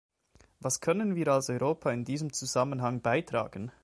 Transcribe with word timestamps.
Was 0.61 0.81
können 0.81 1.13
wir 1.13 1.27
als 1.27 1.51
Europa 1.51 1.91
in 1.91 2.05
diesem 2.05 2.33
Zusammenhang 2.33 3.01
beitragen? 3.01 3.71